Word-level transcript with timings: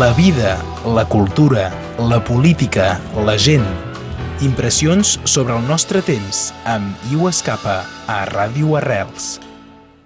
La 0.00 0.12
vida, 0.14 0.56
la 0.94 1.04
cultura, 1.04 1.70
la 1.98 2.22
política, 2.22 3.00
la 3.26 3.36
gent. 3.36 3.64
Impressions 4.40 5.18
sobre 5.24 5.56
el 5.58 5.66
nostre 5.68 6.00
temps 6.02 6.52
amb 6.64 6.94
Iu 7.12 7.26
Escapa 7.28 7.80
a 8.08 8.20
Ràdio 8.30 8.76
Arrels. 8.78 9.40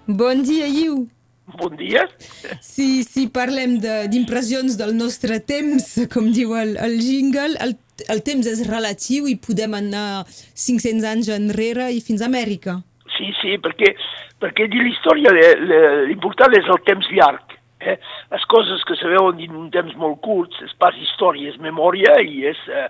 Bon 0.07 0.43
dia, 0.43 0.67
Iu. 0.67 1.04
Bon 1.61 1.77
dia. 1.77 2.07
Si, 2.61 3.04
si 3.04 3.29
parlem 3.29 3.77
de- 3.79 4.09
d'impressions 4.11 4.77
de, 4.77 4.85
del 4.85 4.96
nostre 4.96 5.38
temps, 5.41 5.87
com 6.15 6.33
diu 6.33 6.57
el, 6.59 6.77
el 6.81 6.99
jingle, 6.99 7.55
el, 7.61 7.77
el 8.09 8.25
temps 8.27 8.49
és 8.51 8.65
relatiu 8.67 9.29
i 9.31 9.37
podem 9.37 9.77
anar 9.79 10.25
500 10.27 11.05
anys 11.13 11.31
enrere 11.37 11.91
i 11.93 12.01
fins 12.01 12.25
a 12.25 12.31
Amèrica. 12.33 12.81
Sí, 13.15 13.31
sí, 13.43 13.59
perquè, 13.63 13.93
perquè 14.43 14.67
dir 14.73 14.83
l'història, 14.83 15.31
l'important 16.09 16.57
és 16.59 16.67
el 16.67 16.81
temps 16.89 17.13
llarg. 17.15 17.44
Eh? 17.85 17.98
Les 18.32 18.45
coses 18.48 18.82
que 18.89 18.96
se 18.96 19.09
veuen 19.11 19.41
en 19.45 19.57
un 19.61 19.71
temps 19.75 19.95
molt 20.01 20.21
curt 20.25 20.55
és 20.64 20.73
pas 20.80 20.96
història, 20.96 21.51
és 21.53 21.59
memòria 21.61 22.15
i 22.24 22.47
és 22.48 22.60
eh, 22.73 22.87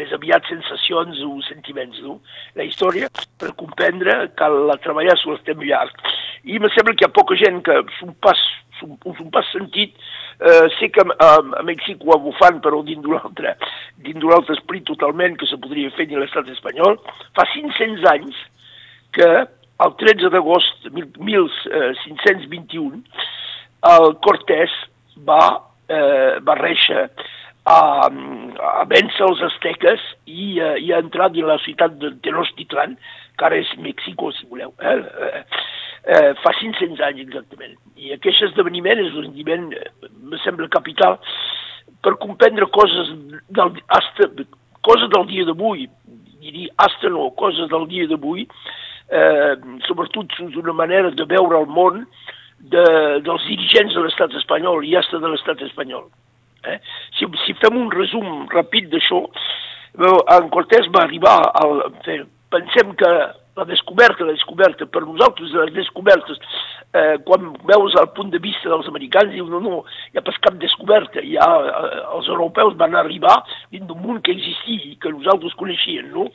més 0.00 0.10
aviat 0.16 0.46
sensacions 0.50 1.20
o 1.26 1.36
sentiments. 1.46 2.00
No? 2.02 2.18
La 2.58 2.66
història, 2.66 3.08
per 3.38 3.52
comprendre, 3.60 4.32
cal 4.38 4.66
la 4.66 4.78
treballar 4.82 5.14
sobre 5.20 5.38
el 5.38 5.46
temps 5.46 5.68
llarg. 5.68 6.02
I 6.44 6.58
me 6.58 6.68
sembla 6.74 6.96
que 6.96 7.06
hi 7.06 7.08
ha 7.10 7.14
poca 7.14 7.38
gent 7.38 7.62
que 7.62 7.78
s'ho 8.00 8.10
pas, 8.24 8.40
s'ho- 8.80 8.98
s'ho 9.16 9.28
pas 9.30 9.46
sentit. 9.54 9.94
Eh, 10.42 10.66
sé 10.80 10.88
que 10.90 11.04
a, 11.06 11.32
a 11.38 11.62
Mèxic 11.62 12.02
ho 12.02 12.32
fan, 12.40 12.58
però 12.64 12.80
dins 12.82 13.02
d'un 13.04 13.14
altre, 13.20 13.54
dins 14.02 14.18
d'un 14.18 14.32
altre 14.34 14.56
esprit 14.58 14.82
totalment 14.88 15.36
que 15.38 15.46
se 15.46 15.56
podria 15.62 15.90
fer 15.94 16.08
dins 16.10 16.18
l'estat 16.18 16.48
espanyol. 16.50 16.98
Fa 17.38 17.46
500 17.54 18.08
anys 18.10 18.40
que 19.14 19.28
el 19.82 19.94
13 20.00 20.30
d'agost 20.34 20.82
de 20.88 20.90
mil- 20.96 21.12
1521 21.18 23.02
el 23.90 24.16
Cortés 24.22 24.72
va, 25.28 25.42
eh, 25.88 26.38
va 26.46 26.58
réixer 26.58 27.08
a, 27.64 27.78
a 28.08 28.84
vèncer 28.90 29.26
els 29.26 29.42
asteques 29.50 30.02
i, 30.26 30.58
eh, 30.60 30.76
i 30.82 30.92
a 30.92 31.00
entrar 31.02 31.30
dins 31.32 31.48
la 31.48 31.58
ciutat 31.62 31.98
de 32.00 32.12
Tenochtitlan, 32.24 32.96
que 33.38 33.46
ara 33.46 33.58
és 33.58 33.70
Mèxico, 33.82 34.32
si 34.34 34.46
voleu. 34.50 34.74
Eh? 34.80 34.96
Eh, 34.98 35.44
eh, 36.14 36.30
fa 36.42 36.54
500 36.58 37.02
anys 37.08 37.26
exactament. 37.26 37.76
I 37.96 38.14
aquest 38.16 38.42
esdeveniment 38.50 39.02
és 39.02 39.14
un 39.14 39.30
esdeveniment, 39.30 39.70
eh, 39.78 40.10
me 40.22 40.40
sembla 40.42 40.70
capital, 40.72 41.18
per 42.02 42.16
comprendre 42.18 42.66
coses 42.74 43.12
del, 43.54 43.76
hasta, 43.94 44.30
coses 44.82 45.10
del 45.12 45.26
dia 45.30 45.46
d'avui, 45.46 45.86
diria 46.42 46.74
hasta 46.82 47.10
no, 47.14 47.30
coses 47.38 47.70
del 47.70 47.86
dia 47.90 48.08
d'avui, 48.10 48.48
eh, 49.12 49.54
sobretot 49.86 50.34
d'una 50.54 50.74
manera 50.74 51.12
de 51.14 51.26
veure 51.30 51.60
el 51.62 51.68
món 51.70 52.06
de, 52.62 52.84
dels 53.26 53.46
dirigents 53.50 53.94
de 53.94 54.04
l'estat 54.04 54.34
espanyol 54.38 54.84
i 54.86 54.96
hasta 54.96 55.18
de 55.22 55.30
l'estat 55.32 55.62
espanyol. 55.66 56.06
Eh? 56.68 56.78
Si, 57.18 57.26
si 57.44 57.56
fem 57.58 57.78
un 57.78 57.90
resum 57.94 58.46
ràpid 58.52 58.90
d'això, 58.92 59.24
en 59.98 60.48
Cortés 60.54 60.88
va 60.94 61.04
arribar 61.06 61.38
al... 61.60 61.82
Pensem 62.52 62.92
que 63.00 63.10
la 63.56 63.64
descoberta, 63.68 64.24
la 64.24 64.32
descoberta, 64.32 64.86
per 64.86 65.02
nosaltres 65.04 65.52
les 65.52 65.72
descobertes, 65.76 66.38
eh, 66.92 67.18
quan 67.26 67.52
veus 67.68 67.94
el 68.00 68.08
punt 68.16 68.30
de 68.32 68.40
vista 68.40 68.70
dels 68.70 68.88
americans, 68.88 69.32
diu, 69.34 69.46
no, 69.48 69.60
no, 69.60 69.82
hi 70.12 70.20
ha 70.20 70.24
pas 70.24 70.38
cap 70.44 70.56
descoberta, 70.60 71.20
hi 71.20 71.36
ha, 71.36 71.48
eh, 71.68 72.02
els 72.16 72.30
europeus 72.32 72.76
van 72.80 72.96
arribar 72.96 73.38
dins 73.72 73.86
d'un 73.88 74.00
món 74.00 74.22
que 74.24 74.32
existia 74.32 74.92
i 74.92 74.96
que 75.00 75.12
nosaltres 75.12 75.56
coneixíem, 75.60 76.08
no? 76.14 76.28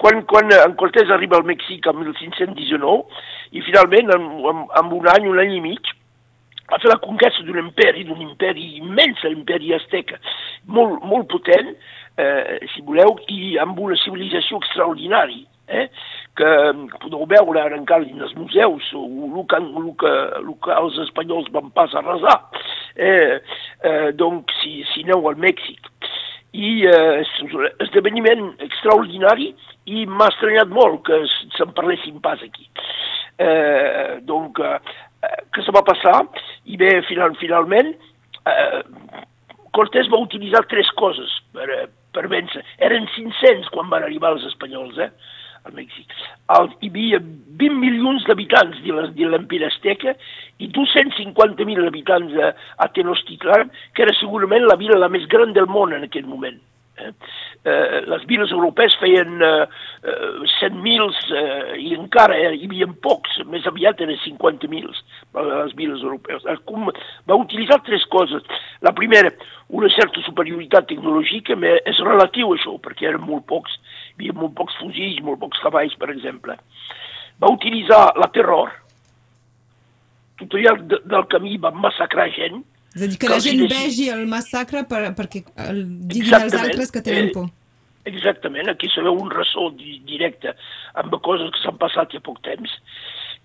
Quan, 0.00 0.22
quan 0.28 0.52
en 0.56 0.76
Cortés 0.80 1.10
arriba 1.10 1.40
al 1.40 1.48
Mèxic 1.48 1.88
en 1.88 2.02
1519, 2.02 3.22
i 3.56 3.64
finalment, 3.64 4.12
en, 4.16 4.28
en, 4.52 4.66
en 4.82 4.92
un 5.00 5.12
any, 5.14 5.28
un 5.28 5.40
any 5.40 5.56
i 5.56 5.64
mig, 5.64 5.94
va 6.68 6.80
fer 6.82 6.90
la 6.92 7.00
conquesta 7.00 7.44
d'un 7.46 7.62
imperi, 7.62 8.04
d'un 8.04 8.20
imperi 8.20 8.74
immens, 8.82 9.24
l'imperi 9.24 9.72
azteca, 9.76 10.20
molt, 10.68 11.00
molt 11.00 11.28
potent, 11.32 11.72
eh, 12.20 12.58
si 12.74 12.84
voleu, 12.84 13.16
i 13.32 13.56
amb 13.62 13.78
una 13.80 13.96
civilització 14.02 14.60
extraordinària, 14.60 15.46
eh, 15.68 15.88
que 16.38 16.50
podeu 17.02 17.26
veure 17.30 17.60
ara 17.62 17.78
encara 17.78 18.06
dins 18.06 18.22
els 18.28 18.36
museus, 18.38 18.90
el 18.94 19.38
que, 19.50 19.58
el 19.58 19.88
que, 20.00 20.12
el 20.40 20.52
que 20.64 20.76
els 20.76 20.98
espanyols 21.08 21.50
van 21.54 21.72
pas 21.74 21.94
arrasar. 21.98 22.38
Eh, 22.94 23.38
eh, 23.82 24.10
donc, 24.18 24.52
si, 24.62 24.82
si 24.92 25.04
aneu 25.06 25.28
al 25.30 25.38
Mèxic. 25.42 25.90
I 26.58 26.70
eh, 26.88 27.24
esdeveniment 27.84 28.54
extraordinari 28.64 29.50
i 29.90 30.06
m'ha 30.08 30.30
estranyat 30.32 30.70
molt 30.72 31.02
que 31.08 31.18
se'n 31.56 31.74
parlessin 31.76 32.22
pas 32.24 32.40
aquí. 32.44 32.68
Eh, 33.38 34.18
donc, 34.26 34.58
eh, 34.62 34.78
que 35.54 35.62
se 35.66 35.74
va 35.74 35.84
passar 35.86 36.22
i 36.66 36.78
bé, 36.80 36.94
final, 37.10 37.36
finalment, 37.42 37.92
eh, 38.48 38.82
Cortés 39.76 40.08
va 40.10 40.18
utilitzar 40.22 40.64
tres 40.66 40.88
coses 40.98 41.30
per, 41.54 41.68
eh, 41.70 41.86
per 42.14 42.26
vèncer. 42.32 42.64
Eren 42.82 43.06
500 43.14 43.68
quan 43.74 43.90
van 43.92 44.02
arribar 44.02 44.32
els 44.34 44.46
espanyols, 44.48 44.98
eh, 44.98 45.10
al 45.68 45.76
Mèxic. 45.76 46.16
El, 46.56 46.70
hi 46.80 46.90
havia 46.92 47.20
20 47.20 47.80
milions 47.82 48.24
d'habitants 48.28 48.80
de 48.84 49.28
l'Empire 49.28 49.68
Azteca 49.68 50.16
i 50.58 50.70
250.000 50.74 51.86
habitants 51.86 52.34
a, 52.42 52.54
a 52.82 52.88
Tenochtitlan, 52.94 53.70
que 53.94 54.06
era 54.06 54.16
segurament 54.18 54.66
la 54.66 54.78
vila 54.80 54.98
la 54.98 55.12
més 55.12 55.28
gran 55.30 55.54
del 55.56 55.70
món 55.70 55.94
en 55.96 56.08
aquell 56.08 56.26
moment. 56.26 56.58
Eh? 56.98 57.12
Eh, 57.64 58.00
les 58.06 58.24
viles 58.26 58.50
europees 58.54 58.94
feien 59.00 59.42
eh, 59.42 59.66
eh, 60.02 60.46
100.000 60.60 61.08
eh, 61.36 61.76
i 61.82 61.92
encara 61.94 62.36
eh, 62.38 62.52
hi 62.56 62.68
havia 62.68 62.88
pocs, 63.04 63.40
més 63.50 63.66
aviat 63.70 64.00
eren 64.02 64.18
50.000 64.22 64.88
eh, 64.88 65.44
les 65.44 65.74
viles 65.78 66.02
europees. 66.02 66.46
Eh, 66.46 66.56
Com, 66.68 66.88
va 67.28 67.38
utilitzar 67.38 67.80
tres 67.86 68.06
coses. 68.10 68.46
La 68.86 68.94
primera, 68.96 69.30
una 69.68 69.90
certa 69.94 70.22
superioritat 70.26 70.88
tecnològica, 70.90 71.58
però 71.58 71.78
és 71.92 72.02
relatiu 72.06 72.52
a 72.52 72.58
això, 72.58 72.78
perquè 72.82 73.10
eren 73.10 73.26
molt 73.26 73.46
pocs, 73.50 73.78
hi 74.18 74.28
havia 74.28 74.34
molt 74.40 74.54
pocs 74.58 74.74
fusils, 74.80 75.20
molt 75.22 75.38
pocs 75.40 75.58
cavalls, 75.62 75.94
per 75.98 76.10
exemple. 76.10 76.56
Va 77.40 77.50
utilitzar 77.54 78.12
la 78.18 78.26
terror, 78.34 78.72
tot 80.38 80.54
al 80.54 80.62
llarg 80.64 80.82
de, 80.90 80.98
del 81.10 81.26
camí 81.30 81.56
va 81.62 81.70
massacrar 81.74 82.28
gent, 82.34 82.64
És 82.94 83.02
a 83.02 83.06
dir, 83.06 83.18
que 83.18 83.26
Que 83.26 83.32
la 83.34 83.38
gent 83.40 83.60
deixi- 83.60 83.84
vegi 83.84 84.08
el 84.10 84.26
massacre 84.26 84.82
per, 84.88 85.02
perquè 85.14 85.44
el, 85.68 85.84
diguin 86.08 86.34
als 86.34 86.54
altres 86.54 86.90
que 86.90 87.02
tenen 87.02 87.28
Eh, 87.28 87.32
por. 87.34 87.48
Exactament, 88.08 88.68
aquí 88.70 88.88
se 88.88 89.02
veu 89.02 89.14
un 89.20 89.28
ressò 89.30 89.68
di 89.76 90.00
directe 90.06 90.54
amb 90.94 91.12
coses 91.20 91.50
que 91.52 91.60
s'han 91.62 91.76
passat 91.78 92.14
a 92.16 92.20
poc 92.20 92.40
temps. 92.42 92.70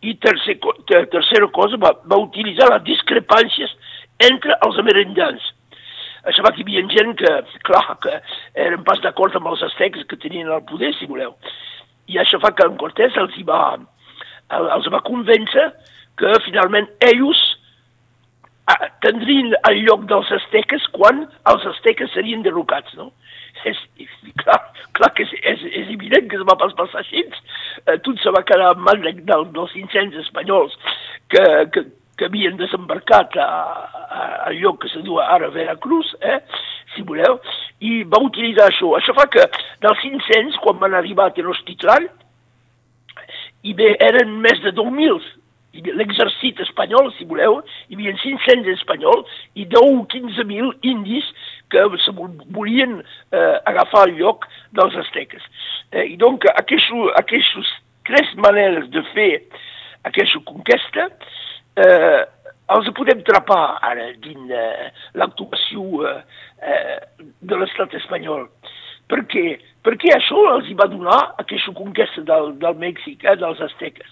I 0.01 0.15
tercer, 0.15 0.57
ter 0.87 1.05
tercera 1.11 1.47
cosa, 1.51 1.77
va, 1.77 1.91
va 2.07 2.17
utilitzar 2.17 2.69
les 2.71 2.83
discrepàncies 2.83 3.69
entre 4.19 4.55
els 4.65 4.79
amerindans. 4.79 5.52
Això 6.29 6.43
va 6.45 6.51
que 6.55 6.61
hi 6.61 6.67
havia 6.67 6.85
gent 6.93 7.15
que, 7.19 7.31
clar, 7.67 7.97
que 8.03 8.13
eren 8.55 8.83
pas 8.87 9.01
d'acord 9.03 9.35
amb 9.35 9.47
els 9.51 9.63
astecs 9.67 10.05
que 10.07 10.15
tenien 10.17 10.47
el 10.51 10.63
poder, 10.69 10.93
si 10.95 11.05
voleu. 11.09 11.33
I 12.07 12.19
això 12.21 12.39
fa 12.39 12.53
que 12.55 12.65
en 12.67 12.77
Cortés 12.77 13.15
els, 13.17 13.35
hi 13.37 13.43
va, 13.47 13.77
el- 14.57 14.69
els 14.77 14.87
va 14.93 15.01
convèncer 15.07 15.69
que 16.17 16.31
finalment 16.45 16.87
ells 17.09 17.41
tindrien 19.03 19.51
el 19.69 19.81
lloc 19.83 20.05
dels 20.07 20.29
asteques 20.31 20.85
quan 20.95 21.25
els 21.51 21.65
asteques 21.73 22.13
serien 22.15 22.43
derrocats, 22.45 22.93
no? 22.95 23.09
És, 23.67 23.77
clar, 24.39 24.59
clar 24.95 25.09
que 25.15 25.23
és, 25.27 25.33
és, 25.43 25.65
és 25.83 25.89
evident 25.93 26.29
que 26.31 26.39
es 26.39 26.45
va 26.47 26.55
pas 26.59 26.73
passar 26.79 27.01
així. 27.03 27.25
Eh, 27.85 27.97
tot 28.05 28.19
se 28.23 28.31
va 28.35 28.43
quedar 28.47 28.71
en 28.75 28.81
mans 28.83 29.03
de- 29.03 29.13
del, 29.27 29.45
dels 29.55 29.71
500 29.75 30.19
espanyols 30.23 30.77
que, 31.31 31.43
que, 31.75 31.83
que 32.23 32.29
havien 32.31 32.55
desembarcat 32.55 33.35
a, 33.35 33.49
a, 34.07 34.23
al 34.47 34.55
lloc 34.63 34.79
que 34.83 34.89
se 34.93 35.03
diu 35.03 35.19
ara 35.19 35.51
Veracruz, 35.51 36.15
eh, 36.23 36.39
si 36.95 37.03
voleu, 37.03 37.35
i 37.83 38.03
va 38.07 38.21
utilitzar 38.23 38.69
això. 38.71 38.93
Això 38.95 39.15
fa 39.17 39.27
que 39.27 39.43
dels 39.83 39.99
500, 40.07 40.59
quan 40.63 40.79
van 40.79 40.95
arribar 40.95 41.27
a 41.27 41.35
Tenochtitlan, 41.35 42.07
i 43.67 43.73
bé, 43.75 43.93
eren 44.03 44.37
més 44.43 44.59
de 44.63 44.71
2.000 44.75 45.21
Hi 45.73 45.81
havia 45.81 45.95
l'exèrcit 45.97 46.59
espanyol, 46.61 47.07
si 47.17 47.25
voleu, 47.25 47.55
hi 47.89 47.95
havia 47.97 48.11
500 48.21 48.67
espanyols 48.75 49.29
i 49.57 49.63
10 49.65 49.79
o 49.81 50.03
15.000 50.11 50.67
indis 50.85 51.25
que 51.73 51.81
se 52.03 52.13
vol- 52.13 52.43
volien 52.53 52.99
eh, 53.01 53.55
agafar 53.65 54.03
el 54.05 54.19
lloc 54.19 54.45
dels 54.77 54.93
asteques. 55.01 55.41
Eh, 55.89 56.05
I 56.13 56.19
donc, 56.21 56.45
aquestes, 56.53 57.09
aquestes 57.17 57.71
tres 58.05 58.29
maneres 58.37 58.85
de 58.93 59.01
fer 59.15 59.31
aquesta 60.05 60.43
conquesta 60.45 61.07
eh, 61.79 62.21
els 62.73 62.89
podem 62.97 63.21
trapar 63.27 63.77
ara 63.83 64.09
dins 64.23 64.51
eh, 64.51 64.89
l'actuació 65.19 66.03
eh, 66.07 66.15
eh, 66.61 66.97
de 67.41 67.59
l'estat 67.59 67.93
espanyol. 68.01 68.47
Per 69.11 69.23
què? 69.29 69.59
Perquè 69.83 70.13
això 70.15 70.39
els 70.55 70.69
hi 70.69 70.75
va 70.79 70.87
donar 70.87 71.19
aquesta 71.43 71.73
conquesta 71.75 72.23
del, 72.27 72.53
del 72.61 72.77
Mèxic, 72.81 73.25
eh, 73.25 73.37
dels 73.39 73.61
asteques 73.67 74.11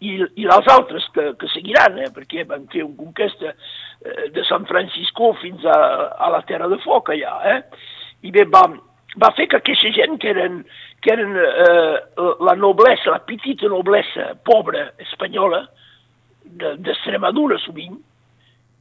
i, 0.00 0.16
i 0.36 0.44
les 0.44 0.68
altres 0.72 1.06
que, 1.14 1.30
que 1.40 1.48
seguiran, 1.52 1.96
eh, 2.02 2.10
perquè 2.14 2.44
van 2.48 2.66
fer 2.72 2.84
una 2.84 2.98
conquesta 2.98 3.52
eh, 3.52 4.26
de 4.34 4.44
San 4.48 4.66
Francisco 4.68 5.32
fins 5.40 5.64
a, 5.64 5.78
a 6.20 6.30
la 6.34 6.42
Terra 6.48 6.68
de 6.68 6.78
Foc 6.84 7.12
allà, 7.14 7.38
eh? 7.54 7.60
I 8.28 8.32
bé, 8.34 8.44
va, 8.52 8.66
va 9.22 9.32
fer 9.38 9.48
que 9.48 9.60
aquesta 9.60 9.92
gent 9.96 10.18
que 10.20 10.32
eren, 10.34 10.60
que 11.04 11.14
eren 11.14 11.32
eh, 11.40 11.96
la 12.44 12.56
noblesa, 12.60 13.14
la 13.14 13.24
petita 13.24 13.70
noblesa 13.72 14.34
pobra 14.44 14.90
espanyola, 15.08 15.64
d'Extremadura 16.60 17.58
de, 17.58 17.64
sovint, 17.64 17.98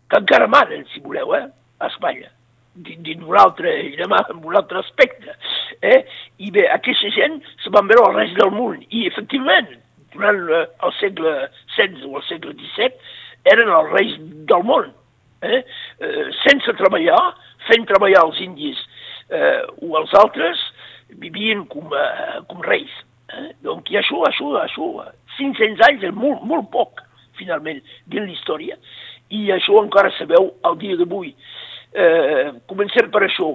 que 0.09 0.21
encara 0.21 0.47
manen, 0.47 0.85
si 0.93 1.01
voleu, 1.03 1.35
eh, 1.35 1.47
a 1.79 1.91
Espanya. 1.91 2.31
dins 2.75 3.23
un 3.23 3.37
altre, 3.39 3.71
altre 4.59 4.79
aspecte. 4.79 5.31
Eh? 5.81 6.05
I 6.43 6.51
bé, 6.51 6.65
aquesta 6.67 7.07
gent 7.15 7.37
se 7.63 7.71
van 7.71 7.87
veure 7.87 8.09
al 8.09 8.17
rest 8.17 8.35
del 8.35 8.51
món. 8.51 8.81
I, 8.89 9.05
efectivament, 9.07 9.69
durant 10.11 10.41
eh, 10.49 10.65
el 10.83 10.93
segle 10.99 11.35
XVI 11.77 12.03
o 12.09 12.19
el 12.19 12.25
segle 12.27 12.51
XVII, 12.51 12.91
eren 13.53 13.71
els 13.71 13.91
reis 13.93 14.17
del 14.51 14.67
món. 14.67 14.91
Eh? 15.45 15.61
Eh, 16.01 16.27
sense 16.43 16.75
treballar, 16.79 17.21
fent 17.69 17.87
treballar 17.89 18.25
els 18.27 18.39
indis 18.43 18.79
eh, 19.29 19.61
o 19.79 19.95
els 20.01 20.13
altres, 20.19 20.61
vivien 21.21 21.65
com, 21.71 21.91
eh, 21.95 22.39
com 22.49 22.63
reis. 22.65 22.91
Eh? 23.31 23.49
Donc, 23.65 23.91
i 23.91 23.99
això, 24.01 24.23
això, 24.27 24.51
això, 24.63 24.89
500 25.37 25.83
anys 25.89 26.07
és 26.09 26.15
molt, 26.15 26.43
molt 26.47 26.71
poc, 26.73 27.04
finalment, 27.39 27.81
dins 28.05 28.27
l'història, 28.29 28.77
i 29.33 29.49
això 29.53 29.79
encara 29.81 30.11
se 30.17 30.27
veu 30.29 30.51
al 30.63 30.77
dia 30.81 30.97
d'avui. 30.99 31.33
Eh, 31.95 32.51
comencem 32.69 33.09
per 33.11 33.23
això. 33.25 33.49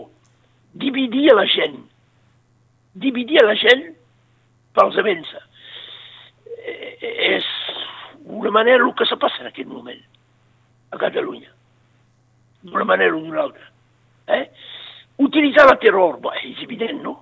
Dividir 0.73 1.29
la 1.35 1.47
gent. 1.51 1.79
Dividir 2.95 3.43
la 3.45 3.55
gent 3.59 3.87
pels 4.75 4.99
events. 5.03 5.31
Eh, 6.61 6.97
és 7.37 7.47
una 8.25 8.51
manera 8.55 8.85
el 8.85 8.95
que 8.95 9.07
se 9.07 9.17
passa 9.17 9.43
en 9.43 9.51
aquest 9.51 9.69
moment 9.69 10.01
a 10.91 10.99
Catalunya. 10.99 11.51
D'una 12.63 12.85
manera 12.85 13.17
o 13.17 13.21
d'una 13.21 13.43
altra. 13.43 13.67
Eh? 14.27 14.45
Utilitzar 15.21 15.67
la 15.69 15.79
terror, 15.81 16.19
bé, 16.21 16.37
és 16.51 16.63
evident, 16.65 17.03
no? 17.03 17.17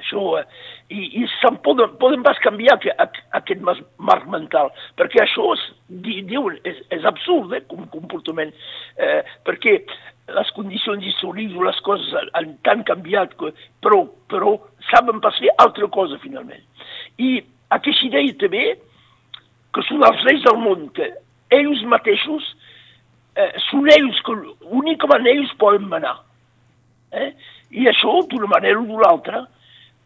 Això, 0.00 0.22
eh, 0.40 0.44
i, 0.90 1.00
i 1.20 1.26
se'n 1.38 1.58
poden, 1.64 1.92
poden 2.00 2.22
pas 2.26 2.38
canviar 2.42 2.78
que, 2.82 2.92
a, 2.92 3.06
aquest 3.38 3.60
marc 3.62 4.28
mental, 4.32 4.72
perquè 4.98 5.22
això 5.22 5.50
és, 5.54 5.66
diuen, 6.00 6.56
és, 6.68 6.80
és 6.96 7.04
absurd 7.08 7.52
eh, 7.56 7.62
com 7.70 7.84
comportament, 7.92 8.54
eh, 8.96 9.20
perquè 9.46 9.76
les 10.30 10.50
condicions 10.56 11.04
històriques 11.04 11.58
les 11.66 11.80
coses 11.86 12.30
han 12.38 12.52
tan 12.66 12.84
canviat, 12.88 13.34
que, 13.38 13.52
però, 13.84 14.04
però 14.30 14.56
saben 14.90 15.20
pas 15.22 15.38
fer 15.42 15.52
altra 15.62 15.88
cosa 15.92 16.18
finalment. 16.22 16.62
I 17.18 17.40
aquesta 17.76 18.06
idea 18.08 18.38
també, 18.40 18.64
que 19.74 19.84
són 19.86 20.02
els 20.06 20.24
reis 20.26 20.42
del 20.46 20.58
món, 20.62 20.88
que 20.96 21.12
ells 21.54 21.84
mateixos 21.90 22.46
eh, 23.36 23.52
són 23.68 23.90
ells 23.92 24.18
que 24.26 24.36
únicament 24.80 25.28
ells 25.30 25.52
poden 25.60 25.88
manar. 25.90 26.16
Eh? 27.12 27.30
I 27.70 27.86
això, 27.90 28.20
d'una 28.30 28.50
manera 28.50 28.80
o 28.80 28.86
d'una 28.86 29.10
altra, 29.10 29.44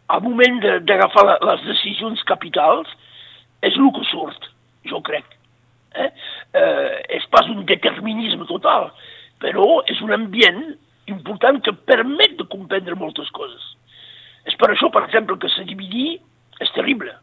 al 0.07 0.21
moment 0.21 0.59
d'agafar 0.85 1.25
les 1.41 1.65
decisions 1.65 2.21
capitals, 2.29 2.89
és 3.65 3.77
el 3.79 3.91
que 3.95 4.03
surt, 4.11 4.49
jo 4.89 5.01
crec. 5.05 5.25
Eh? 5.95 6.09
Eh, 6.59 6.97
és 7.17 7.25
pas 7.31 7.47
un 7.49 7.63
determinisme 7.65 8.45
total, 8.49 8.91
però 9.41 9.81
és 9.89 10.01
un 10.05 10.13
ambient 10.13 10.75
important 11.09 11.61
que 11.63 11.73
permet 11.89 12.35
de 12.37 12.47
comprendre 12.51 12.97
moltes 12.99 13.29
coses. 13.33 13.63
És 14.45 14.57
per 14.61 14.69
això, 14.71 14.91
per 14.93 15.05
exemple, 15.07 15.37
que 15.41 15.49
se 15.49 15.65
dividir 15.65 16.19
és 16.61 16.71
terrible. 16.75 17.13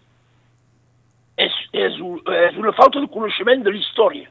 És, 1.39 1.55
és, 1.73 1.99
és 1.99 2.59
una 2.61 2.75
falta 2.77 3.01
de 3.01 3.11
coneixement 3.13 3.63
de 3.63 3.73
la 3.73 3.79
història. 3.79 4.29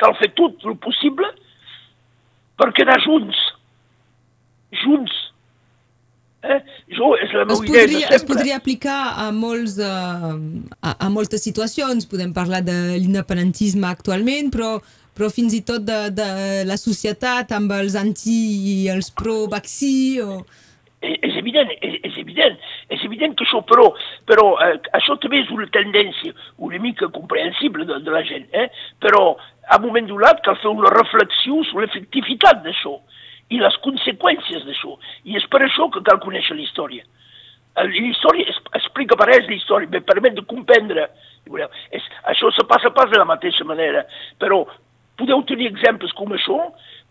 Cal 0.00 0.14
fer 0.20 0.30
tot 0.38 0.62
el 0.68 0.78
possible 0.80 1.26
per 2.60 2.70
quedar 2.76 3.00
junts. 3.02 3.40
Junts 4.84 5.16
Eh? 7.00 7.00
Jo, 7.00 7.10
és 7.16 7.32
la 7.32 7.46
es 7.46 7.60
podria, 7.60 7.84
idea 7.86 8.14
Es 8.14 8.24
podria 8.26 8.56
aplicar 8.60 9.00
a, 9.16 9.30
molts, 9.32 9.78
uh, 9.80 10.36
a, 10.80 10.94
a 11.06 11.10
moltes 11.12 11.44
situacions. 11.46 12.08
Podem 12.10 12.32
parlar 12.36 12.62
de 12.66 12.76
l'independentisme 12.98 13.88
actualment, 13.88 14.50
però, 14.52 14.76
però 15.16 15.30
fins 15.32 15.56
i 15.56 15.62
tot 15.66 15.86
de, 15.86 16.00
de 16.14 16.30
la 16.68 16.78
societat 16.80 17.52
amb 17.56 17.72
els 17.78 17.96
anti 17.98 18.40
i 18.74 18.76
els 18.92 19.10
pro-vaccí. 19.16 19.94
O... 20.24 20.42
És, 21.00 21.16
és 21.30 21.38
evident, 21.40 21.72
és, 21.80 21.96
és 22.04 22.18
evident. 22.20 22.58
És 22.92 23.04
evident 23.06 23.36
que 23.38 23.46
això, 23.46 23.62
però, 23.64 23.86
però 24.28 24.50
eh, 24.66 24.76
això 24.98 25.16
també 25.22 25.40
és 25.40 25.54
una 25.54 25.68
tendència 25.72 26.34
una 26.58 26.80
mica 26.82 27.08
comprensible 27.14 27.86
de, 27.88 28.02
de 28.04 28.12
la 28.12 28.20
gent, 28.28 28.50
eh? 28.52 28.68
però 29.00 29.38
a 29.70 29.78
un 29.78 29.86
moment 29.86 30.10
donat 30.10 30.42
cal 30.44 30.58
fer 30.60 30.72
una 30.74 30.90
reflexió 30.92 31.62
sobre 31.70 31.86
l'efectivitat 31.86 32.60
d'això 32.66 32.98
i 33.50 33.60
les 33.60 33.78
conseqüències 33.84 34.66
d'això. 34.66 34.96
I 35.26 35.38
és 35.40 35.46
per 35.52 35.62
això 35.66 35.88
que 35.92 36.04
cal 36.06 36.20
conèixer 36.22 36.56
la 36.56 36.64
història. 36.66 37.06
La 37.80 38.04
història 38.10 38.50
explica 38.78 39.16
per 39.18 39.30
ells 39.30 39.48
la 39.48 39.56
història, 39.56 40.04
permet 40.06 40.36
de 40.38 40.46
comprendre. 40.46 41.08
És, 41.90 42.06
això 42.30 42.50
se 42.54 42.66
passa 42.68 42.92
pas 42.94 43.10
de 43.10 43.18
la 43.18 43.28
mateixa 43.28 43.64
manera, 43.66 44.04
però 44.38 44.64
podeu 45.20 45.42
tenir 45.48 45.68
exemples 45.68 46.12
com 46.16 46.32
això 46.32 46.58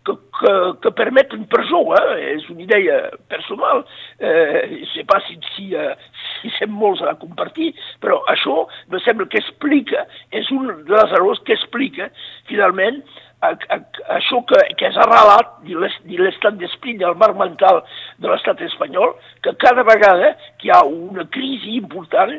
que, 0.04 0.14
que, 0.40 0.52
que 0.82 0.90
permeten 0.96 1.44
presó, 1.52 1.82
eh? 1.98 2.34
és 2.34 2.46
una 2.50 2.64
idea 2.64 2.96
personal, 3.28 3.84
eh, 4.18 4.80
sé 4.94 5.04
pas 5.08 5.24
si, 5.28 5.36
si, 5.54 5.66
uh, 5.76 5.92
si 6.40 6.52
sem 6.56 6.72
molts 6.72 7.02
a 7.04 7.14
compartir, 7.20 7.70
però 8.00 8.20
això 8.32 8.64
me 8.92 9.02
sembla 9.04 9.28
que 9.30 9.42
explica, 9.42 10.06
és 10.32 10.48
un 10.56 10.70
dels 10.88 11.16
errors 11.18 11.42
que 11.44 11.56
explica 11.58 12.08
finalment 12.48 13.02
a, 13.40 13.52
a, 13.74 13.78
això 14.16 14.42
que, 14.48 14.60
que 14.76 14.88
és 14.90 14.98
arrelat 15.00 15.52
de 15.64 16.18
l'estat 16.20 16.58
d'esprit 16.60 16.98
del 17.00 17.16
mar 17.20 17.32
mental 17.38 17.82
de 18.20 18.28
l'estat 18.28 18.60
espanyol, 18.66 19.14
que 19.44 19.54
cada 19.62 19.84
vegada 19.86 20.34
que 20.58 20.68
hi 20.68 20.74
ha 20.74 20.82
una 20.84 21.26
crisi 21.32 21.76
important, 21.78 22.36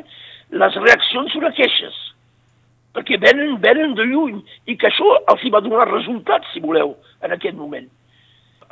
les 0.62 0.78
reaccions 0.84 1.32
són 1.32 1.48
queixes, 1.56 1.96
perquè 2.92 3.18
venen, 3.18 3.56
venen 3.64 3.96
de 3.98 4.06
lluny, 4.10 4.38
i 4.68 4.76
que 4.76 4.90
això 4.90 5.16
els 5.32 5.48
va 5.54 5.64
donar 5.64 5.90
resultats, 5.90 6.52
si 6.52 6.60
voleu, 6.60 6.94
en 7.24 7.34
aquest 7.34 7.58
moment. 7.58 7.88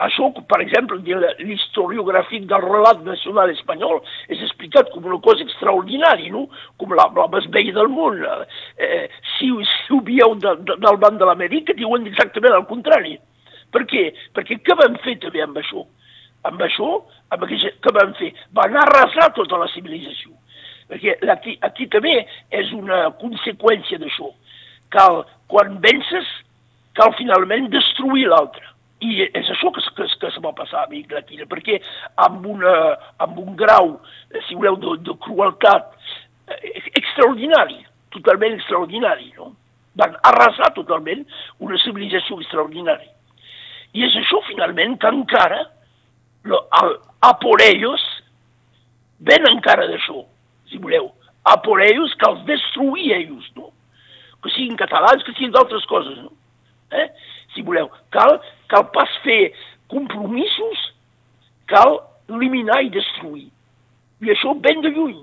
Això, 0.00 0.30
per 0.48 0.62
exemple, 0.64 0.96
l'historiogràfic 1.44 2.46
del 2.48 2.62
relat 2.64 3.02
nacional 3.04 3.50
espanyol 3.52 3.98
és 4.32 4.40
explicat 4.60 4.90
com 4.92 5.06
una 5.08 5.18
cosa 5.24 5.42
extraordinària, 5.42 6.30
no? 6.32 6.48
com 6.76 6.92
la, 6.92 7.08
la 7.16 7.26
més 7.32 7.46
vella 7.50 7.72
del 7.72 7.88
món. 7.88 8.20
Eh, 8.76 9.08
si, 9.38 9.48
si 9.48 9.94
ho 9.94 10.00
veieu 10.04 10.34
de, 10.36 10.54
de, 10.66 10.76
del 10.76 10.98
banc 11.00 11.18
de 11.18 11.28
l'Amèrica, 11.28 11.76
diuen 11.76 12.06
exactament 12.06 12.54
el 12.54 12.66
contrari. 12.68 13.16
Per 13.72 13.84
què? 13.88 14.10
Perquè 14.36 14.60
què 14.66 14.76
van 14.76 14.98
fer 15.04 15.16
també 15.22 15.42
amb 15.42 15.56
això? 15.60 15.86
Amb 16.48 16.60
això, 16.64 16.90
amb 17.32 17.44
aquest, 17.46 17.80
què 17.80 17.94
van 17.96 18.14
fer? 18.18 18.32
Van 18.56 18.76
arrasar 18.76 19.30
tota 19.36 19.60
la 19.60 19.68
civilització. 19.72 20.34
Perquè 20.90 21.16
aquí, 21.30 21.56
aquí 21.62 21.86
també 21.88 22.16
és 22.50 22.72
una 22.74 23.08
conseqüència 23.20 24.00
d'això. 24.02 24.32
Cal, 24.90 25.22
quan 25.50 25.78
vences, 25.84 26.26
cal 26.98 27.14
finalment 27.18 27.70
destruir 27.70 28.26
l'altre 28.28 28.69
i 29.00 29.22
és 29.24 29.48
això 29.48 29.70
que, 29.72 29.82
que, 29.96 30.06
que 30.20 30.30
se 30.34 30.42
va 30.44 30.52
passar 30.56 30.84
a 30.84 30.88
mi, 30.90 31.02
Gratina, 31.08 31.46
perquè 31.48 31.78
amb, 32.20 32.44
una, 32.46 32.74
amb 33.24 33.38
un 33.40 33.54
grau, 33.56 33.94
si 34.46 34.58
voleu, 34.58 34.76
de, 34.82 34.96
de 35.06 35.14
crueltat 35.24 35.94
eh, 36.52 36.82
extraordinari, 37.00 37.80
totalment 38.12 38.58
extraordinari, 38.58 39.30
no? 39.38 39.54
Van 39.98 40.12
arrasar 40.28 40.70
totalment 40.76 41.24
una 41.64 41.80
civilització 41.82 42.38
extraordinària. 42.42 43.10
I 43.96 44.04
és 44.06 44.18
això, 44.20 44.42
finalment, 44.46 44.98
que 45.00 45.10
encara, 45.10 45.64
lo, 46.46 46.60
a, 46.76 46.84
a 47.26 47.32
por 47.40 47.64
ellos, 47.64 48.04
ven 49.26 49.48
encara 49.50 49.88
d'això, 49.88 50.22
si 50.70 50.78
voleu. 50.78 51.10
A 51.48 51.56
por 51.64 51.80
ellos 51.82 52.12
cal 52.20 52.38
destruir 52.46 53.14
ells, 53.16 53.48
no? 53.56 53.72
Que 54.44 54.52
siguin 54.52 54.76
catalans, 54.80 55.24
que 55.24 55.32
siguin 55.34 55.56
d'altres 55.56 55.88
coses, 55.88 56.20
no? 56.20 56.30
Eh? 56.90 57.08
Si 57.54 57.62
voleu. 57.66 57.90
Cal, 58.14 58.38
cal 58.68 58.86
pas 58.94 59.16
fer 59.24 59.52
compromisos, 59.90 60.84
cal 61.70 61.98
eliminar 62.30 62.82
i 62.84 62.92
destruir. 62.94 63.48
I 64.20 64.34
això 64.34 64.54
ben 64.54 64.82
de 64.84 64.92
lluny. 64.94 65.18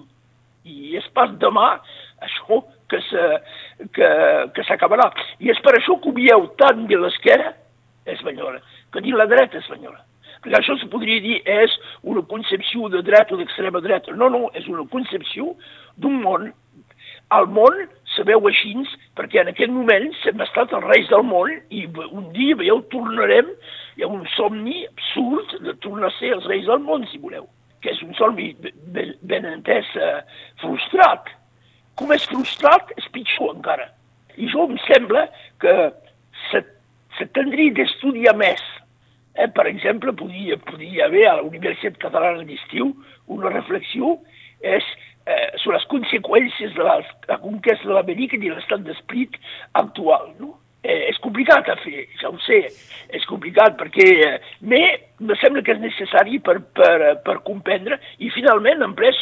I 0.68 0.98
és 1.00 1.06
pas 1.16 1.32
demà 1.40 1.78
això 2.26 2.64
que 2.90 4.64
s'acabarà. 4.68 5.12
I 5.40 5.52
és 5.54 5.62
per 5.64 5.78
això 5.78 6.00
que 6.02 6.10
ho 6.10 6.16
veieu 6.16 6.50
tant 6.60 6.88
de 6.90 7.00
l'esquerra 7.00 7.54
espanyola 8.08 8.60
que 8.92 9.02
de 9.02 9.16
la 9.16 9.28
dreta 9.28 9.60
espanyola. 9.60 10.04
Perquè 10.42 10.60
això 10.60 10.78
se 10.80 10.88
podria 10.92 11.22
dir 11.22 11.42
és 11.50 11.74
una 12.04 12.22
concepció 12.22 12.90
de 12.94 13.02
dreta 13.04 13.36
o 13.36 13.38
d'extrema 13.40 13.82
dreta. 13.82 14.14
No, 14.16 14.30
no, 14.30 14.48
és 14.54 14.68
una 14.68 14.86
concepció 14.90 15.56
d'un 15.98 16.22
món. 16.24 16.52
El 17.36 17.48
món 17.52 17.82
se 18.18 18.26
veu 18.26 18.48
així 18.50 18.74
perquè 19.18 19.44
en 19.44 19.52
aquest 19.52 19.72
moment 19.72 20.08
hem 20.30 20.42
estat 20.44 20.74
els 20.74 20.86
reis 20.90 21.10
del 21.12 21.24
món 21.26 21.54
i 21.70 21.86
un 22.08 22.32
dia, 22.34 22.58
veieu, 22.58 22.82
tornarem, 22.92 23.52
hi 23.96 24.06
ha 24.06 24.10
un 24.10 24.26
somni 24.36 24.86
absurd 24.88 25.60
de 25.64 25.76
tornar 25.86 26.10
a 26.10 26.18
ser 26.18 26.34
els 26.36 26.48
reis 26.50 26.66
del 26.66 26.82
món, 26.84 27.06
si 27.12 27.22
voleu, 27.22 27.46
que 27.82 27.94
és 27.94 28.02
un 28.06 28.14
somni 28.18 28.52
ben, 28.94 29.14
ben 29.22 29.46
entès 29.54 29.90
eh, 29.96 30.22
frustrat. 30.64 31.30
Com 31.98 32.14
és 32.14 32.26
frustrat, 32.30 32.92
és 32.98 33.08
pitjor 33.14 33.56
encara. 33.56 33.88
I 34.38 34.50
jo 34.52 34.68
em 34.68 34.78
sembla 34.86 35.26
que 35.62 35.76
se, 36.50 36.62
se 37.18 37.30
tindria 37.38 37.74
d'estudiar 37.78 38.36
més. 38.38 38.62
Eh, 39.38 39.48
per 39.54 39.68
exemple, 39.70 40.14
podria, 40.18 40.58
podria 40.66 41.06
haver 41.06 41.28
a 41.30 41.38
la 41.40 41.46
Universitat 41.46 41.98
Catalana 42.02 42.46
d'Estiu 42.46 42.92
una 43.34 43.54
reflexió 43.54 44.16
és 44.66 44.86
eh, 45.28 45.50
sobre 45.62 45.78
les 45.78 45.90
conseqüències 45.92 46.74
de 46.78 46.86
la, 46.88 47.02
conquesta 47.44 47.90
de 47.90 47.98
l'Amèrica 47.98 48.38
i 48.38 48.46
de 48.46 48.56
l'estat 48.56 48.86
d'esprit 48.88 49.36
actual. 49.80 50.32
No? 50.40 50.56
Eh, 50.88 51.10
és 51.12 51.20
complicat 51.20 51.68
a 51.68 51.76
fer, 51.82 52.06
ja 52.22 52.32
ho 52.32 52.38
sé, 52.46 52.62
és 53.14 53.26
complicat 53.28 53.76
perquè 53.80 54.08
eh, 54.24 54.38
me, 54.62 54.82
me 55.20 55.36
sembla 55.42 55.66
que 55.66 55.76
és 55.76 55.84
necessari 55.84 56.40
per, 56.40 56.62
per, 56.78 57.18
per 57.26 57.42
comprendre 57.48 58.00
i 58.24 58.32
finalment 58.32 58.86
en 58.86 58.96
pres 58.96 59.20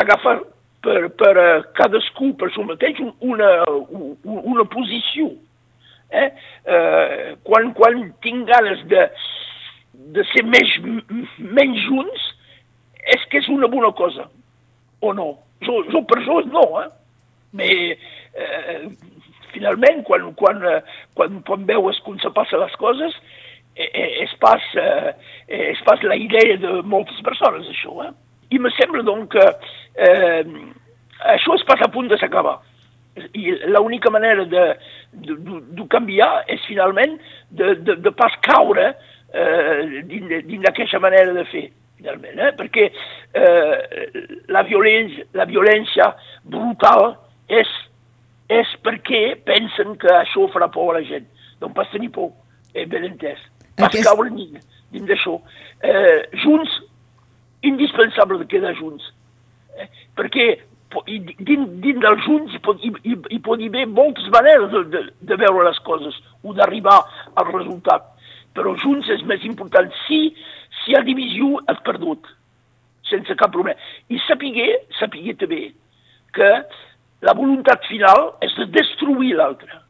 agafar 0.00 0.40
per, 0.84 1.08
per 1.16 1.32
uh, 1.40 1.64
cadascú 1.78 2.32
per 2.40 2.50
si 2.52 2.64
mateix 2.68 3.00
una, 3.00 3.50
una, 3.88 4.42
una 4.54 4.66
posició. 4.70 5.30
Eh? 6.14 6.28
Uh, 6.68 7.34
quan, 7.46 7.72
quan 7.78 8.02
tinc 8.24 8.46
ganes 8.50 8.84
de, 8.90 9.06
de 10.14 10.24
ser 10.32 10.44
més, 10.46 10.74
menys 11.38 11.80
junts, 11.88 12.30
és 13.14 13.24
que 13.30 13.40
és 13.40 13.50
una 13.52 13.68
bona 13.72 13.92
cosa, 13.96 14.28
o 15.04 15.14
no? 15.16 15.30
Jo, 15.64 15.82
jo 15.92 16.02
per 16.08 16.20
jo 16.26 16.40
no, 16.50 16.64
eh? 16.82 16.88
Mais, 17.54 17.98
eh, 18.34 18.88
finalment, 19.54 20.02
quan, 20.08 20.32
quan, 20.38 20.60
quan, 21.14 21.40
quan 21.46 21.66
veus 21.68 22.00
com 22.06 22.18
se 22.22 22.30
passen 22.34 22.62
les 22.62 22.74
coses, 22.80 23.16
eh, 23.76 23.88
eh, 23.88 24.10
es 24.24 24.34
passa, 24.42 24.86
eh, 25.46 25.70
es 25.70 25.82
passa 25.86 26.10
la 26.10 26.18
idea 26.18 26.58
de 26.60 26.80
moltes 26.82 27.20
persones, 27.26 27.68
això. 27.70 27.94
Eh? 28.08 28.12
I 28.54 28.60
me 28.62 28.72
sembla, 28.78 29.04
doncs, 29.06 29.30
que 29.34 29.46
eh, 30.08 30.44
això 31.34 31.56
es 31.56 31.66
passa 31.68 31.88
a 31.88 31.94
punt 31.94 32.10
de 32.10 32.18
s'acabar. 32.20 32.58
I 33.38 33.52
l'única 33.70 34.10
manera 34.10 34.44
de, 34.50 34.64
de, 35.12 35.36
de, 35.38 35.60
de 35.78 35.86
canviar 35.90 36.32
és, 36.50 36.62
finalment, 36.66 37.14
de, 37.54 37.76
de, 37.86 37.94
de 38.02 38.12
pas 38.18 38.34
caure 38.42 38.90
eh, 38.90 40.02
dins 40.10 40.62
d'aquesta 40.66 40.98
manera 41.02 41.34
de 41.36 41.46
fer 41.52 41.68
finalment, 42.04 42.38
eh? 42.38 42.52
perquè 42.58 42.90
eh, 43.32 44.28
la, 44.52 44.62
violència, 44.62 45.24
la 45.34 45.46
violència 45.48 46.10
brutal 46.44 47.14
és, 47.48 47.70
és 48.52 48.68
perquè 48.84 49.36
pensen 49.44 49.96
que 50.00 50.12
això 50.20 50.48
farà 50.52 50.68
por 50.72 50.92
a 50.92 50.98
la 51.00 51.06
gent. 51.08 51.26
Doncs 51.60 51.74
pas 51.74 51.90
tenir 51.92 52.10
por, 52.12 52.32
eh, 52.74 52.84
ben 52.86 53.04
entès. 53.08 53.40
Pas 53.76 53.88
Aquest... 53.88 54.04
caure 54.04 54.30
dins, 54.30 54.60
dins 54.92 55.08
d'això. 55.08 55.38
Eh, 55.82 56.28
junts, 56.44 56.80
indispensable 57.64 58.38
de 58.42 58.48
quedar 58.50 58.74
junts. 58.76 59.10
Eh? 59.80 59.88
Perquè 60.14 60.48
dins, 61.08 61.66
dins 61.82 62.00
dels 62.02 62.22
junts 62.26 62.54
hi 62.54 62.60
pot, 62.62 62.78
hi, 62.84 62.92
hi, 63.02 63.16
hi 63.34 63.40
pot 63.42 63.62
haver 63.62 63.86
moltes 63.90 64.28
maneres 64.30 64.70
de, 64.70 64.84
de, 64.92 65.04
de 65.26 65.38
veure 65.40 65.64
les 65.66 65.80
coses 65.86 66.20
o 66.44 66.54
d'arribar 66.54 67.00
al 67.34 67.50
resultat. 67.50 68.12
Però 68.54 68.74
junts 68.82 69.10
és 69.10 69.22
més 69.26 69.44
important. 69.48 69.90
Si, 70.06 70.28
si 70.82 70.96
ha 70.96 71.02
divisió, 71.06 71.58
has 71.70 71.80
perdut, 71.86 72.26
sense 73.10 73.36
cap 73.40 73.52
problema. 73.54 73.78
I 74.10 74.20
sapiguer, 74.26 74.72
sapiguer 74.98 75.36
també 75.40 75.68
que 76.34 76.50
la 77.24 77.34
voluntat 77.34 77.86
final 77.88 78.34
és 78.44 78.54
de 78.58 78.68
destruir 78.74 79.34
l'altre. 79.38 79.80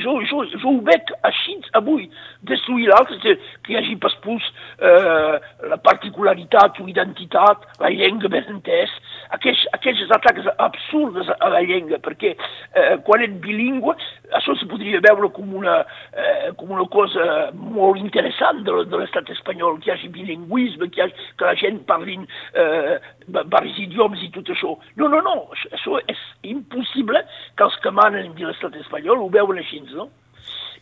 Jo, 0.00 0.14
jo, 0.24 0.44
jo 0.48 0.70
ho 0.70 0.76
veig 0.86 1.10
així 1.26 1.56
avui, 1.76 2.06
destruir 2.46 2.86
l'altre, 2.88 3.18
que 3.64 3.72
hi 3.72 3.76
hagi 3.76 3.96
pas 4.00 4.14
eh, 4.24 4.36
la 4.80 5.59
particularitat 5.84 6.80
o 6.80 6.88
identitat, 6.90 7.64
la 7.80 7.90
llengua 7.92 8.30
ben 8.32 8.46
entès, 8.52 8.92
aquests, 9.36 9.66
aquests 9.76 10.12
atacs 10.16 10.48
absurds 10.58 11.30
a 11.38 11.50
la 11.52 11.62
llengua, 11.66 12.00
perquè 12.02 12.34
eh, 12.34 12.96
quan 13.06 13.24
ets 13.26 13.38
bilingüe, 13.44 13.94
això 14.38 14.54
se 14.58 14.68
podria 14.70 15.02
veure 15.04 15.30
com 15.34 15.54
una, 15.60 15.80
eh, 16.12 16.50
com 16.58 16.72
una 16.74 16.86
cosa 16.92 17.50
molt 17.54 18.00
interessant 18.00 18.64
de, 18.66 18.76
de 18.90 19.00
l'estat 19.00 19.30
espanyol, 19.36 19.78
que 19.80 19.90
hi 19.90 19.94
hagi 19.96 20.12
bilingüisme, 20.14 20.90
que, 20.90 21.02
hi 21.02 21.06
hagi, 21.06 21.28
que 21.38 21.48
la 21.48 21.56
gent 21.58 21.82
parlin 21.88 22.26
eh, 22.54 22.96
diversos 23.26 23.78
idiomes 23.86 24.22
i 24.26 24.32
tot 24.34 24.50
això. 24.54 24.76
No, 25.00 25.10
no, 25.12 25.22
no, 25.26 25.36
això 25.70 26.00
és 26.10 26.24
impossible 26.50 27.22
que 27.56 27.66
els 27.66 27.78
que 27.84 27.94
manen 27.94 28.34
de 28.36 28.48
l'estat 28.48 28.76
espanyol 28.82 29.24
ho 29.24 29.30
veuen 29.32 29.62
així, 29.62 29.82
no? 29.94 30.10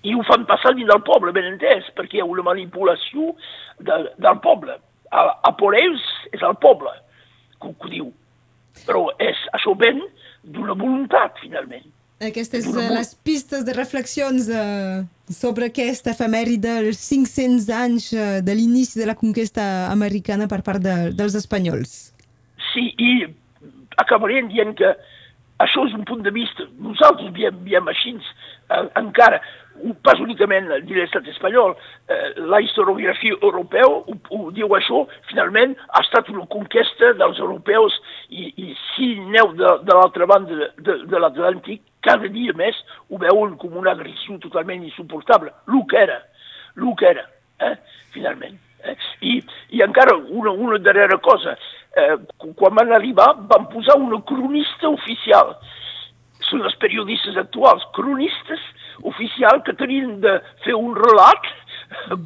I 0.06 0.14
ho 0.14 0.22
fan 0.26 0.44
passar 0.46 0.74
dins 0.76 0.88
del 0.90 1.02
poble, 1.06 1.32
ben 1.34 1.48
entès, 1.48 1.88
perquè 1.96 2.18
hi 2.18 2.22
ha 2.22 2.28
una 2.28 2.44
manipulació 2.46 3.32
de, 3.82 3.96
del 4.22 4.38
poble. 4.44 4.78
A, 5.10 5.22
a 5.48 5.52
por 5.56 5.76
ells 5.78 6.04
és 6.32 6.42
el 6.44 6.56
poble 6.62 6.92
que, 7.60 7.70
que 7.70 7.86
ho 7.86 7.92
diu. 7.92 8.08
Però 8.86 9.08
és, 9.22 9.38
això 9.56 9.74
ven 9.78 10.02
d'una 10.44 10.76
voluntat, 10.78 11.38
finalment. 11.42 11.86
Aquestes 12.24 12.66
uh, 12.66 12.78
les 12.90 13.12
pistes 13.22 13.62
de 13.66 13.74
reflexions 13.76 14.48
uh, 14.50 15.04
sobre 15.30 15.68
aquesta 15.70 16.10
efemèride 16.16 16.80
dels 16.82 16.98
500 17.06 17.68
anys 17.74 18.08
uh, 18.10 18.38
de 18.42 18.56
l'inici 18.58 18.98
de 18.98 19.06
la 19.06 19.14
conquesta 19.18 19.62
americana 19.92 20.48
per 20.50 20.64
part 20.66 20.82
de, 20.82 20.96
dels 21.14 21.36
espanyols. 21.38 22.10
Sí, 22.72 22.88
i 22.98 23.28
acabarem 24.02 24.50
dient 24.50 24.74
que 24.78 24.90
això 25.64 25.86
és 25.88 25.94
un 25.94 26.04
punt 26.06 26.22
de 26.22 26.30
vista, 26.34 26.66
nosaltres 26.78 27.32
veiem, 27.34 27.56
veiem 27.64 27.88
així, 27.90 28.14
eh, 28.70 28.84
encara, 29.00 29.40
pas 30.02 30.20
únicament 30.20 30.68
de 30.68 30.94
l'estat 30.96 31.26
espanyol, 31.30 31.74
eh, 32.08 32.32
la 32.50 32.60
historiografia 32.60 33.36
europea 33.40 33.86
ho, 33.86 34.16
ho 34.34 34.50
diu 34.54 34.74
això, 34.76 35.04
finalment 35.30 35.74
ha 35.88 36.02
estat 36.02 36.30
una 36.32 36.46
conquesta 36.50 37.12
dels 37.18 37.38
europeus 37.38 37.94
i, 38.28 38.52
i 38.56 38.74
si 38.94 39.14
neu 39.34 39.52
de, 39.58 39.74
de 39.86 39.98
l'altra 39.98 40.26
banda 40.26 40.54
de, 40.54 40.70
de, 40.82 40.98
de 41.10 41.22
l'Atlàntic, 41.22 41.82
cada 42.06 42.30
dia 42.32 42.54
més 42.58 42.78
ho 43.10 43.18
veuen 43.22 43.56
com 43.60 43.76
una 43.78 43.94
agressió 43.94 44.38
totalment 44.42 44.84
insuportable, 44.86 45.52
el 45.68 45.84
que 45.90 46.02
era, 46.06 46.22
el 46.76 46.94
que 46.98 47.10
era, 47.14 47.26
eh, 47.66 47.76
finalment. 48.14 48.58
Eh? 48.84 48.94
I, 49.26 49.38
I 49.74 49.82
encara 49.86 50.16
una, 50.16 50.52
una 50.52 50.78
darrera 50.78 51.18
cosa, 51.18 51.56
quan 52.56 52.74
van 52.76 52.92
arribar 52.92 53.34
van 53.50 53.68
posar 53.72 53.98
una 53.98 54.20
cronista 54.22 54.88
oficial. 54.88 55.54
Són 56.48 56.62
els 56.64 56.76
periodistes 56.80 57.36
actuals, 57.36 57.84
cronistes 57.96 58.60
oficials 59.08 59.64
que 59.66 59.76
tenien 59.78 60.20
de 60.22 60.38
fer 60.64 60.74
un 60.74 60.94
relat 60.96 61.48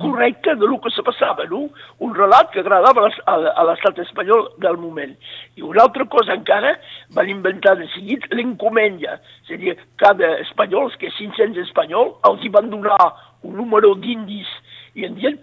correcte 0.01 0.55
de 0.57 0.67
lo 0.67 0.81
que 0.81 0.91
se 0.91 1.03
passava, 1.03 1.45
no? 1.47 1.69
Un 2.03 2.15
relat 2.15 2.51
que 2.51 2.61
agradava 2.61 3.07
a 3.27 3.65
l'estat 3.69 3.99
espanyol 4.03 4.49
del 4.59 4.77
moment. 4.77 5.15
I 5.57 5.63
una 5.63 5.85
altra 5.87 6.05
cosa 6.11 6.35
encara, 6.35 6.75
van 7.15 7.31
inventar 7.31 7.77
de 7.79 7.87
seguit 7.95 8.27
l'encomenda, 8.35 9.21
és 9.45 9.55
a 9.55 9.61
dir, 9.61 9.77
cada 10.03 10.35
espanyol, 10.43 10.91
que 10.99 11.11
és 11.13 11.21
500 11.21 11.63
espanyol, 11.69 12.17
els 12.29 12.43
hi 12.43 12.51
van 12.51 12.71
donar 12.71 12.99
un 13.43 13.57
número 13.59 13.95
d'indis 13.95 14.51
i 14.99 15.07
en 15.07 15.15
dient 15.19 15.41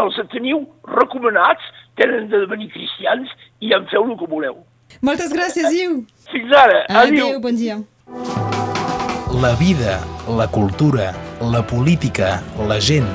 els 0.00 0.16
teniu 0.32 0.64
recomanats, 0.90 1.62
tenen 1.98 2.28
de 2.32 2.42
devenir 2.46 2.70
cristians 2.72 3.30
i 3.60 3.74
en 3.76 3.86
feu 3.92 4.06
el 4.06 4.16
que 4.18 4.28
voleu. 4.30 4.62
Moltes 5.04 5.32
gràcies, 5.34 5.68
Iu. 5.74 6.02
Fins 6.32 6.52
ara. 6.56 6.84
Adéu. 6.88 7.26
Adéu, 7.28 7.40
bon 7.44 7.58
dia. 7.58 7.78
La 9.42 9.54
vida, 9.60 9.98
la 10.40 10.48
cultura, 10.48 11.12
la 11.52 11.60
política, 11.66 12.38
la 12.66 12.80
gent. 12.80 13.08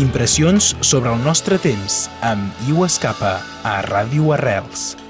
Impressions 0.00 0.72
sobre 0.80 1.12
el 1.12 1.20
nostre 1.24 1.58
temps 1.60 2.06
amb 2.24 2.64
Iu 2.68 2.86
Escapa 2.86 3.40
a 3.66 3.80
Ràdio 3.84 4.32
Arrels. 4.38 5.01